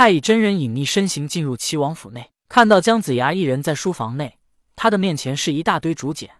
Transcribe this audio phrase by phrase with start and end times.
[0.00, 4.38] 太乙真人隐匿身形进入齐王府内，看到姜子牙一人在书房内，
[4.74, 6.30] 他的面前是一大堆竹简，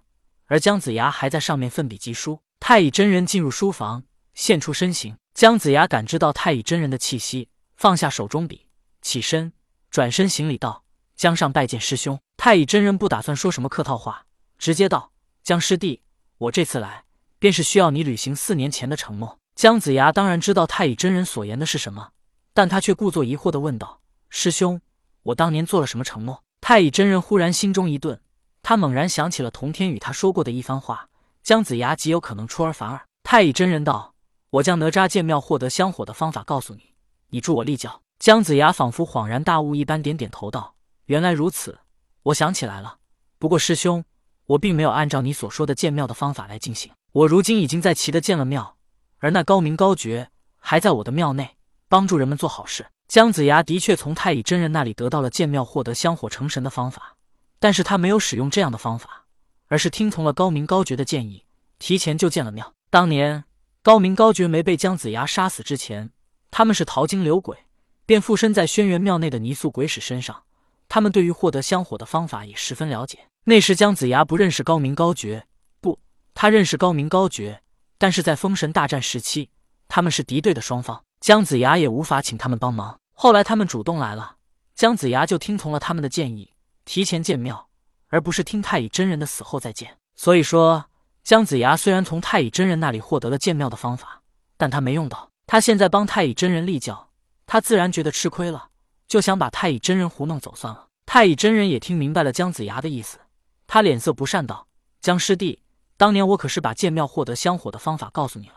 [0.47, 2.41] 而姜子牙还在上面奋笔疾书。
[2.59, 4.03] 太乙真人进入书房，
[4.33, 8.65] 现出身形，姜子牙感知到太乙真人的气息，放下手中笔，
[9.03, 9.53] 起身
[9.91, 10.85] 转身行礼道
[11.15, 14.25] ：“姜上拜见师兄。”太乙真人不打算说什么客套话，
[14.57, 15.13] 直接道
[15.45, 16.01] ：“姜师弟，
[16.39, 17.05] 我这次来。”
[17.39, 19.39] 便是需要你履行四年前的承诺。
[19.55, 22.13] 姜子牙当然知道太乙真人所言的是什么，
[22.53, 24.81] 但他却故作疑惑的问道：“师兄，
[25.23, 28.21] 我当年做了什么承诺？”太乙真人忽然心中一顿，
[28.63, 31.09] 他猛然想起了童天与他说过的一番话：
[31.43, 33.07] 姜子牙极有可能出尔反尔。
[33.23, 34.15] 太乙真人道
[34.51, 36.95] ：“我将哪吒建庙获得香火的方法告诉你，
[37.29, 40.75] 你助我立教。”姜子牙仿佛恍然大悟一般，点点头道
[41.07, 41.79] ：“原来如此，
[42.25, 42.99] 我想起来了。
[43.39, 44.05] 不过师兄，
[44.45, 48.77] 我并没有按照你所说的建庙的方法来进行。”我如今已经在齐的建了庙，
[49.19, 51.57] 而那高明高觉还在我的庙内
[51.91, 52.87] 帮助人们做好事。
[53.09, 57.17] 姜子牙的确从太乙真人那里得到了建庙获得香火成神的方法，
[57.59, 59.25] 但是他没有使用这样的方法，
[59.67, 61.45] 而是听从了高明高觉的建议，
[61.81, 62.73] 提前就建了庙。
[62.91, 63.43] 当年
[63.83, 66.13] 高明高觉没被姜子牙杀死之前，
[66.53, 67.59] 他们是淘金流鬼，
[68.07, 70.45] 便附身在轩辕庙内的泥塑鬼使身上。
[70.89, 73.19] 他们对于获得香火的方法也十分了解。
[73.45, 75.45] 那时姜子牙不认识高明高觉，
[75.81, 75.99] 不。
[76.35, 77.63] 他认识高明高觉，
[77.99, 79.51] 但是在封神大战时期，
[79.89, 82.99] 他们是敌对的双方，姜子牙也无法请他们帮忙。
[83.13, 84.37] 后来他们主动来了，
[84.75, 86.55] 姜子牙就听从了他们的建议，
[86.87, 87.69] 提前建庙，
[88.09, 89.99] 而不是听太乙真人的死后再建。
[90.17, 90.87] 所以说，
[91.23, 94.23] 姜子牙虽然从太乙真人那里获得了建庙的方法，
[94.57, 95.31] 但他没用到。
[95.47, 97.11] 他现在帮太乙真人立教，
[97.45, 98.69] 他自然觉得吃亏了，
[99.07, 100.87] 就想把太乙真人糊弄走算了。
[101.05, 103.19] 太乙真人也听明白了姜子牙的意思，
[103.67, 104.67] 他脸色不善道
[105.03, 105.63] ：“姜师弟。”
[105.99, 108.55] 当年我可是把建庙获得香火的方法告诉你了，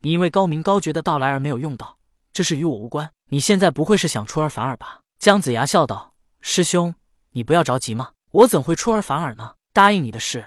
[0.00, 1.98] 你因为高明高绝的到来而没有用到，
[2.32, 3.10] 这事与我无关。
[3.26, 5.00] 你现在不会是想出尔反尔吧？
[5.18, 6.94] 姜子牙笑道：“师兄，
[7.30, 9.54] 你不要着急嘛，我怎会出尔反尔呢？
[9.72, 10.44] 答应你的事，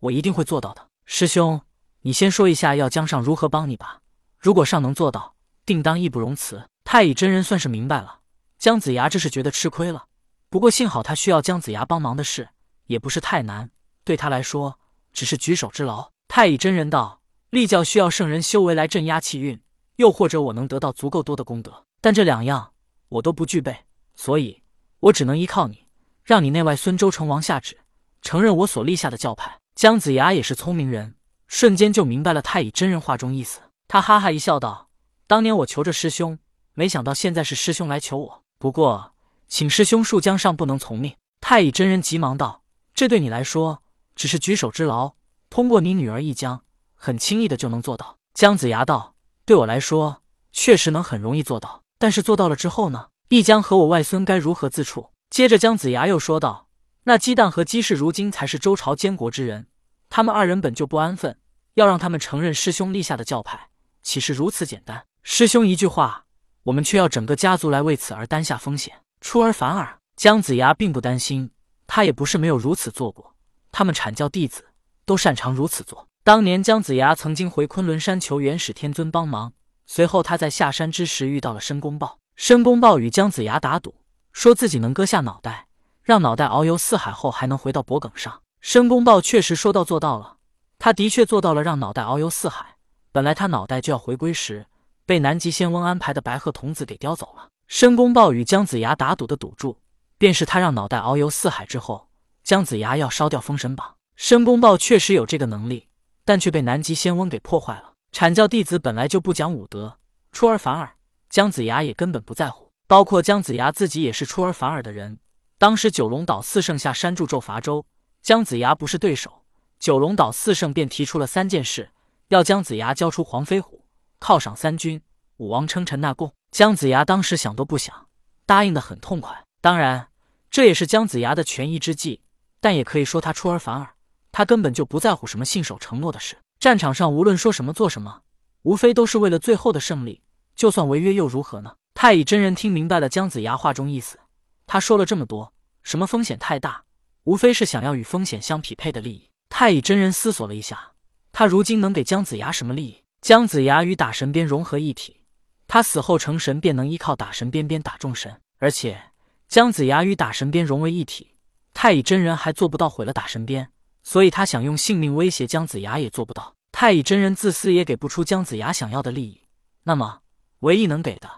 [0.00, 0.88] 我一定会做到的。
[1.04, 1.60] 师兄，
[2.02, 4.00] 你先说一下要姜上如何帮你吧。
[4.38, 8.20] 如果上能做到，定当义不容辞。”太乙真人算是明白了，
[8.58, 10.04] 姜子牙这是觉得吃亏了。
[10.48, 12.48] 不过幸好他需要姜子牙帮忙的事
[12.86, 13.70] 也不是太难，
[14.04, 14.78] 对他来说。
[15.12, 16.12] 只是举手之劳。
[16.28, 19.58] 太乙真人道：“立教需要圣人修为来镇压气运，
[19.96, 22.72] 又或者我能得到足够多的功德，但这两样
[23.08, 23.76] 我都不具备，
[24.14, 24.62] 所以
[25.00, 25.86] 我只能依靠你，
[26.22, 27.78] 让你内外孙周成王下旨，
[28.22, 31.16] 承认我所立下的教派。”姜子牙也是聪明人，
[31.48, 33.60] 瞬间就明白了太乙真人话中意思。
[33.88, 34.88] 他哈哈一笑道
[35.28, 36.38] ：“当年我求着师兄，
[36.72, 38.42] 没想到现在是师兄来求我。
[38.58, 39.12] 不过，
[39.48, 42.62] 请师兄恕姜上不能从命。”太乙真人急忙道
[42.94, 43.82] ：“这对你来说……”
[44.16, 45.12] 只是举手之劳，
[45.50, 46.62] 通过你女儿一江，
[46.94, 48.16] 很轻易的就能做到。
[48.32, 49.14] 姜子牙道
[49.46, 51.84] ：“对我来说，确实能很容易做到。
[51.98, 53.06] 但是做到了之后呢？
[53.28, 56.68] 一江和我外孙该如何自处？”接着，姜子牙又说道
[57.04, 59.68] ：“那姬旦和姬氏如今才是周朝监国之人，
[60.10, 61.38] 他们二人本就不安分，
[61.74, 63.68] 要让他们承认师兄立下的教派，
[64.02, 65.04] 岂是如此简单？
[65.22, 66.26] 师兄一句话，
[66.64, 71.50] 我们却要整个家族来为此而担下风险，出尔反尔。”姜子牙并不担心，
[71.86, 73.34] 他也不是没有如此做过。
[73.70, 74.64] 他们阐教弟子
[75.04, 76.08] 都擅长如此做。
[76.26, 79.52] 当年姜子牙曾经回昆仑山求元始天尊帮忙，
[79.86, 82.18] 随后他在下山之时遇到了申公豹。
[82.34, 83.94] 申公豹与姜子牙打赌，
[84.32, 85.68] 说自己能割下脑袋，
[86.02, 88.42] 让脑袋遨游四海后还能回到脖梗上。
[88.60, 90.38] 申公豹确实说到做到了，
[90.80, 92.74] 他的确做到了让脑袋遨游四海。
[93.12, 94.66] 本来他脑袋就要回归时，
[95.04, 97.50] 被南极仙翁安排的白鹤童子给叼走了。
[97.68, 99.78] 申公豹与姜子牙打赌的赌注，
[100.18, 102.08] 便是他让脑袋遨游四海之后。
[102.42, 105.85] 姜子牙要烧掉封神榜，申公豹确实有这个能力，
[106.26, 107.94] 但却被南极仙翁给破坏了。
[108.12, 109.98] 阐教弟子本来就不讲武德，
[110.32, 110.96] 出尔反尔，
[111.30, 112.70] 姜子牙也根本不在乎。
[112.86, 115.18] 包括姜子牙自己也是出尔反尔的人。
[115.58, 117.86] 当时九龙岛四圣下山助纣伐周，
[118.22, 119.44] 姜子牙不是对手，
[119.78, 121.90] 九龙岛四圣便提出了三件事，
[122.28, 123.84] 要姜子牙交出黄飞虎，
[124.20, 125.00] 犒赏三军，
[125.38, 126.32] 武王称臣纳贡。
[126.50, 128.08] 姜子牙当时想都不想，
[128.44, 129.44] 答应的很痛快。
[129.60, 130.08] 当然，
[130.50, 132.22] 这也是姜子牙的权宜之计。
[132.60, 133.94] 但也可以说他出尔反尔，
[134.36, 136.36] 他根本就不在乎什么信守承诺的事。
[136.60, 138.20] 战场上无论说什么做什么，
[138.64, 140.20] 无非都是为了最后的胜利。
[140.54, 141.76] 就算违约又如何呢？
[141.94, 144.18] 太乙真人听明白了姜子牙话中意思，
[144.66, 146.84] 他说了这么多，什么风险太大，
[147.24, 149.30] 无非是想要与风险相匹配的利益。
[149.48, 150.92] 太乙真人思索了一下，
[151.32, 153.04] 他如今能给姜子牙什么利益？
[153.22, 155.22] 姜子牙与打神鞭融合一体，
[155.66, 159.00] 他死后成神便能依靠打神鞭鞭打众神，而且
[159.48, 161.38] 姜子牙与打神鞭融为一体。
[161.72, 163.70] 太乙真人还做不到毁了打神鞭，
[164.06, 166.54] 所以他想用性命威胁姜子牙也做不到。
[166.70, 169.42] 太乙真人自私也给不出姜子牙想要的利益，
[169.82, 170.20] 那么
[170.60, 171.28] 唯一能给的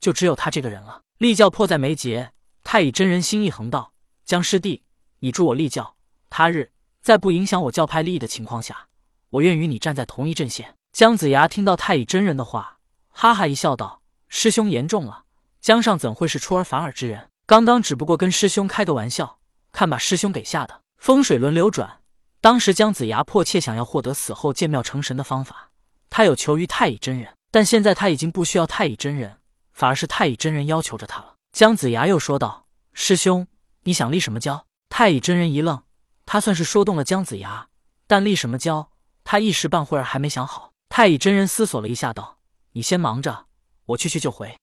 [0.00, 1.02] 就只有他这个人了。
[1.18, 2.32] 立教迫在眉睫，
[2.64, 3.92] 太乙真人心一横道
[4.26, 4.82] ：“姜师弟，
[5.20, 5.94] 你助我立教，
[6.28, 8.88] 他日在不影响我教派利益的情况下，
[9.30, 12.78] 我愿与你站在同一阵线。”姜子牙听到太乙真人的话，
[13.10, 15.26] 哈哈一笑道：“师兄言重了，
[15.60, 17.30] 江上怎会是出尔反尔之人？
[17.46, 19.38] 刚刚只不过跟师兄开个玩笑，
[19.70, 22.00] 看把师兄给吓的。”风水轮流转，
[22.46, 25.70] 当时姜子牙迫切想要获得死后建庙成神的方法，
[26.08, 29.38] 他有求于太乙真人，但现在他已经不需要太乙真人。
[29.72, 31.34] 反而是太乙真人要求着他了。
[31.50, 33.48] 姜子牙又说道：“师兄，
[33.82, 35.82] 你想立什么教？”太乙真人一愣，
[36.24, 37.66] 他算是说动了姜子牙，
[38.06, 38.92] 但立什么教，
[39.24, 40.70] 他一时半会儿还没想好。
[40.88, 42.38] 太乙真人思索了一下，道
[42.74, 43.46] ：“你先忙着，
[43.86, 44.56] 我去去就回。”